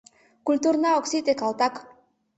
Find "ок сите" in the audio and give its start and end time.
0.99-1.33